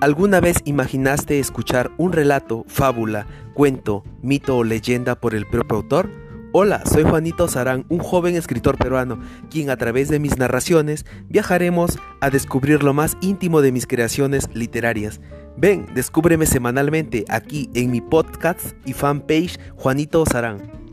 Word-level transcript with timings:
¿Alguna 0.00 0.38
vez 0.38 0.58
imaginaste 0.64 1.40
escuchar 1.40 1.90
un 1.96 2.12
relato, 2.12 2.64
fábula, 2.68 3.26
cuento, 3.52 4.04
mito 4.22 4.58
o 4.58 4.62
leyenda 4.62 5.16
por 5.16 5.34
el 5.34 5.44
propio 5.44 5.78
autor? 5.78 6.08
Hola, 6.52 6.84
soy 6.86 7.02
Juanito 7.02 7.48
Sarán, 7.48 7.84
un 7.88 7.98
joven 7.98 8.36
escritor 8.36 8.78
peruano, 8.78 9.18
quien 9.50 9.70
a 9.70 9.76
través 9.76 10.08
de 10.08 10.20
mis 10.20 10.38
narraciones 10.38 11.04
viajaremos 11.28 11.98
a 12.20 12.30
descubrir 12.30 12.84
lo 12.84 12.94
más 12.94 13.16
íntimo 13.20 13.60
de 13.60 13.72
mis 13.72 13.88
creaciones 13.88 14.48
literarias. 14.54 15.20
Ven, 15.56 15.86
descúbreme 15.96 16.46
semanalmente 16.46 17.24
aquí 17.28 17.68
en 17.74 17.90
mi 17.90 18.00
podcast 18.00 18.76
y 18.86 18.92
fanpage 18.92 19.58
Juanito 19.74 20.24
Sarán. 20.26 20.87